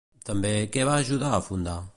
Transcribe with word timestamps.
També, 0.29 0.53
què 0.77 0.87
va 0.91 0.97
ajudar 1.05 1.31
a 1.39 1.45
fundar? 1.51 1.81